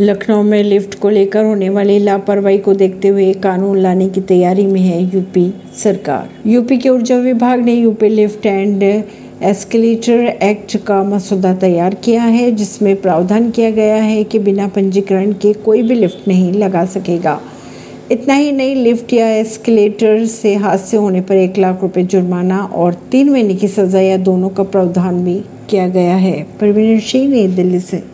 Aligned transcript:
लखनऊ 0.00 0.42
में 0.42 0.62
लिफ्ट 0.64 0.98
को 0.98 1.08
लेकर 1.08 1.44
होने 1.44 1.68
वाली 1.68 1.98
लापरवाही 1.98 2.58
को 2.58 2.74
देखते 2.74 3.08
हुए 3.08 3.32
कानून 3.32 3.78
लाने 3.78 4.08
की 4.08 4.20
तैयारी 4.20 4.66
में 4.66 4.80
है 4.80 5.04
यूपी 5.14 5.54
सरकार। 5.76 6.48
यूपी 6.48 6.78
के 6.78 6.88
ऊर्जा 6.88 7.16
विभाग 7.16 7.60
ने 7.60 7.74
UP 7.74 8.08
lift 8.08 8.46
and 8.46 8.82
escalator 9.42 10.20
act 10.20 10.76
का 10.76 11.02
मसौदा 11.02 11.54
तैयार 11.54 11.94
किया 11.94 12.22
है, 12.22 12.52
जिसमें 12.52 12.96
प्रावधान 12.96 13.50
किया 13.50 13.70
गया 13.70 13.94
है 13.94 14.24
कि 14.24 14.38
बिना 14.38 14.68
पंजीकरण 14.68 15.32
के 15.32 15.52
कोई 15.52 15.82
भी 15.82 15.94
लिफ्ट 15.94 16.28
नहीं 16.28 16.52
लगा 16.52 16.84
सकेगा। 16.84 17.40
इतना 18.12 18.34
ही 18.34 18.52
नहीं, 18.52 18.76
लिफ्ट 18.76 19.12
या 19.12 19.28
एस्केलेटर 19.28 20.26
से 20.26 20.54
हादसे 20.54 20.96
होने 20.96 21.20
पर 21.20 21.34
एक 21.34 21.58
लाख 21.58 21.82
रुपए 21.82 22.02
जुर्माना 22.02 22.58
और 22.58 22.94
तीन 22.94 23.30
महीने 23.30 23.54
की 23.54 23.68
सजा 23.68 24.00
या 24.00 24.16
दोनों 24.16 24.48
का 24.48 24.62
प्रावधान 24.62 25.24
भी 25.24 25.42
किया 25.68 25.88
गया 25.88 26.16
है। 26.16 26.46
परवीन 26.60 27.00
सिंह, 27.00 27.28
नई 27.30 27.46
दिल्ली 27.46 27.80
से। 27.80 28.02